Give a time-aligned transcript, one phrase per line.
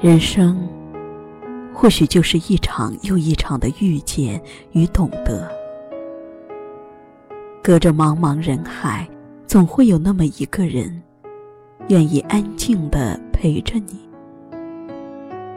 [0.00, 0.56] 人生，
[1.74, 4.40] 或许就是一场又一场的遇见
[4.70, 5.50] 与懂得。
[7.60, 9.08] 隔着茫茫人海，
[9.44, 11.02] 总会有那么一个人，
[11.88, 14.08] 愿意安静的陪着你。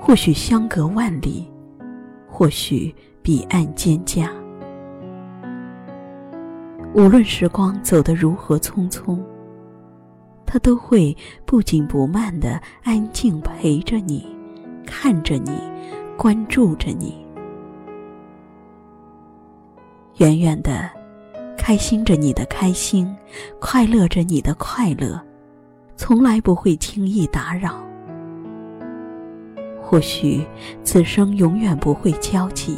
[0.00, 1.46] 或许相隔万里，
[2.26, 4.26] 或许彼岸蒹葭。
[6.94, 9.18] 无论时光走得如何匆匆。
[10.52, 11.16] 他都会
[11.46, 14.22] 不紧不慢的安静陪着你，
[14.84, 15.50] 看着你，
[16.14, 17.24] 关注着你，
[20.18, 20.90] 远远的，
[21.56, 23.16] 开心着你的开心，
[23.58, 25.18] 快乐着你的快乐，
[25.96, 27.82] 从来不会轻易打扰。
[29.80, 30.44] 或许
[30.84, 32.76] 此生永远不会交集，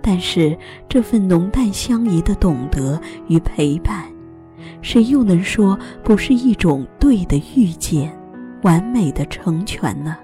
[0.00, 0.56] 但是
[0.88, 4.04] 这份浓淡相宜的懂得与陪伴。
[4.82, 8.12] 谁又能说不是一种对的遇见，
[8.62, 10.16] 完美的成全呢？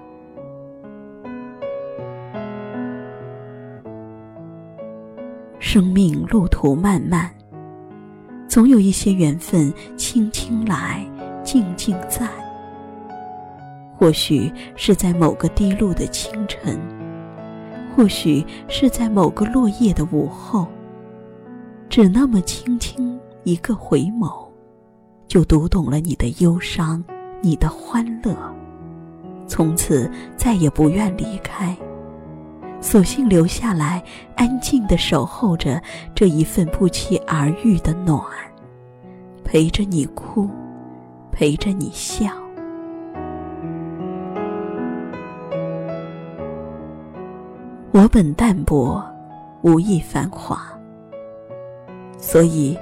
[5.59, 7.29] 生命路途漫漫，
[8.47, 11.05] 总有一些缘分轻轻来，
[11.43, 12.29] 静静在。
[13.97, 16.79] 或许是在某个低落的清晨，
[17.95, 20.67] 或许是在某个落叶的午后，
[21.89, 23.14] 只那么轻轻。
[23.45, 24.47] 一个回眸，
[25.27, 27.03] 就读懂了你的忧伤，
[27.41, 28.35] 你的欢乐。
[29.47, 31.77] 从此再也不愿离开，
[32.81, 34.03] 索性留下来，
[34.35, 35.79] 安静的守候着
[36.15, 38.19] 这一份不期而遇的暖，
[39.43, 40.49] 陪着你哭，
[41.31, 42.25] 陪着你笑。
[47.91, 49.05] 我本淡泊，
[49.61, 50.59] 无意繁华，
[52.17, 52.75] 所以。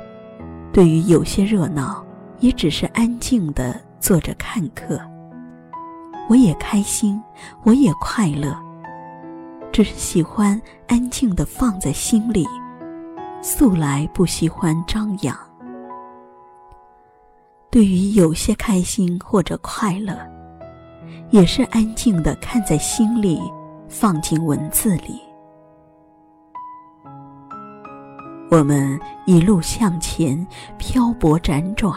[0.74, 2.04] 对于有些热闹，
[2.40, 5.00] 也只是安静的坐着看客。
[6.28, 7.22] 我也开心，
[7.64, 8.58] 我也快乐，
[9.72, 12.48] 只是喜欢安静的放在心里，
[13.40, 15.38] 素来不喜欢张扬。
[17.70, 20.18] 对于有些开心或者快乐，
[21.30, 23.40] 也是安静的看在心里，
[23.88, 25.22] 放进文字里。
[28.54, 30.46] 我们一路向前，
[30.78, 31.92] 漂泊辗转。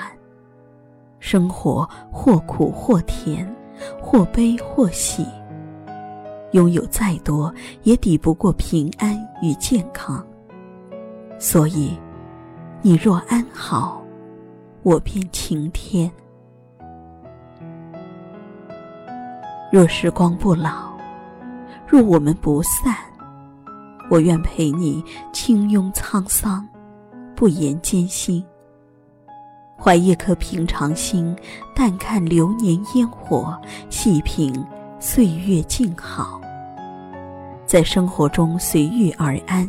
[1.21, 3.47] 生活或苦或甜，
[4.00, 5.27] 或悲或喜。
[6.53, 10.27] 拥有再多，也抵不过平安与健康。
[11.39, 11.94] 所以，
[12.81, 14.03] 你若安好，
[14.83, 16.11] 我便晴天。
[19.71, 20.97] 若时光不老，
[21.87, 22.97] 若我们不散。
[24.09, 26.67] 我愿陪你轻拥沧桑，
[27.34, 28.44] 不言艰辛。
[29.78, 31.37] 怀一颗平常心，
[31.75, 34.65] 淡看流年烟火，细品
[34.99, 36.41] 岁月静好。
[37.67, 39.69] 在生活中随遇而安，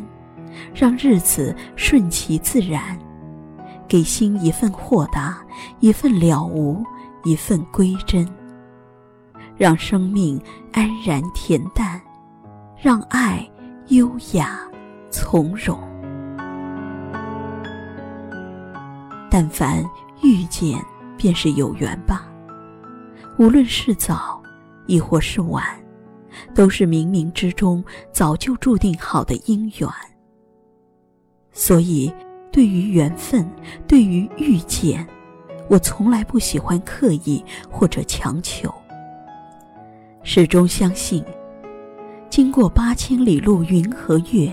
[0.72, 2.98] 让日子顺其自然，
[3.86, 5.38] 给心一份豁达，
[5.80, 6.82] 一份了无，
[7.24, 8.26] 一份归真。
[9.56, 10.40] 让生命
[10.72, 12.00] 安然恬淡，
[12.80, 13.44] 让爱。
[13.88, 14.60] 优雅
[15.08, 15.78] 从容，
[19.30, 19.82] 但凡
[20.22, 20.78] 遇见，
[21.16, 22.28] 便是有缘吧。
[23.38, 24.42] 无论是早，
[24.86, 25.64] 亦或是晚，
[26.54, 27.82] 都是冥冥之中
[28.12, 29.90] 早就注定好的姻缘。
[31.50, 32.12] 所以，
[32.52, 33.50] 对于缘分，
[33.86, 35.06] 对于遇见，
[35.66, 38.70] 我从来不喜欢刻意或者强求，
[40.22, 41.24] 始终相信。
[42.38, 44.48] 经过八千里路云和月，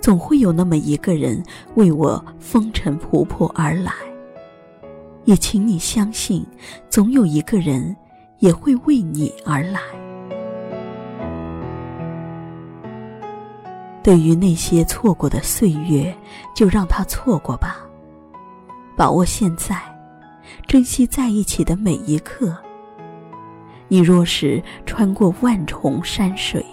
[0.00, 1.42] 总会有那么一个人
[1.74, 3.92] 为我风尘仆仆而来。
[5.24, 6.46] 也请你相信，
[6.88, 7.96] 总有一个人
[8.38, 9.80] 也会为你而来。
[14.00, 16.16] 对于那些错过的岁月，
[16.54, 17.78] 就让它错过吧。
[18.96, 19.76] 把握现在，
[20.68, 22.56] 珍惜在一起的每一刻。
[23.88, 26.64] 你若是穿过万重山水。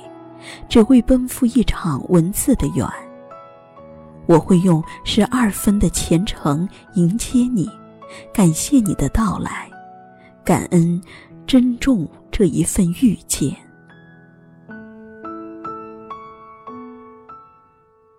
[0.69, 2.87] 只为奔赴一场文字的缘。
[4.27, 7.69] 我会用十二分的虔诚迎接你，
[8.33, 9.69] 感谢你的到来，
[10.43, 11.01] 感恩、
[11.45, 13.53] 珍重这一份遇见。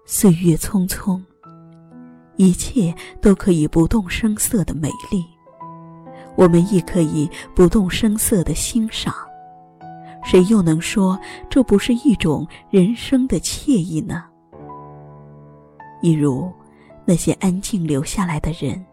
[0.05, 1.23] 岁月匆匆，
[2.37, 5.25] 一切都可以不动声色的美丽，
[6.37, 9.15] 我们亦可以不动声色的欣赏。
[10.25, 11.19] 谁又能说
[11.51, 14.25] 这不是一种人生的惬意呢？
[16.01, 16.51] 一如
[17.05, 18.85] 那些安静留下来的人，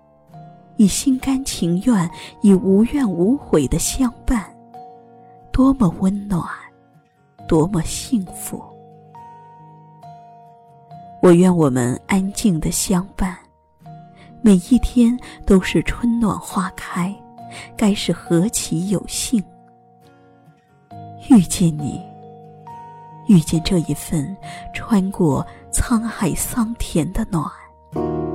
[0.77, 2.09] 以心甘情愿、
[2.41, 4.45] 以无怨无悔的相伴，
[5.51, 6.43] 多么温暖，
[7.47, 8.63] 多么幸福。
[11.21, 13.37] 我愿我们安静的相伴，
[14.41, 17.13] 每一天都是春暖花开，
[17.75, 19.43] 该是何其有幸。
[21.29, 22.01] 遇见你，
[23.27, 24.35] 遇见这一份
[24.73, 27.45] 穿过沧海桑田的暖。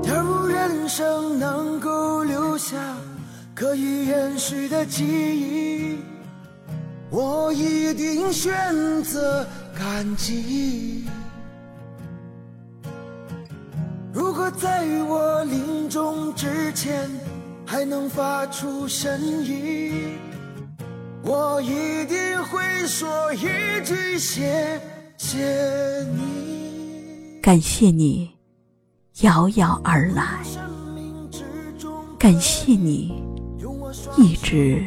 [0.00, 2.76] 假如人生能够留下
[3.52, 5.98] 可以延续的记忆，
[7.10, 9.44] 我一定选择
[9.76, 11.04] 感激。
[14.12, 17.10] 如果在我临终之前
[17.66, 20.16] 还能发出声音。
[21.26, 22.18] 我一定
[22.54, 24.80] 会说一句谢
[25.16, 28.30] 谢你，感谢你
[29.22, 30.38] 遥遥而来，
[32.16, 33.20] 感谢你
[34.16, 34.84] 一直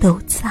[0.00, 0.50] 都在。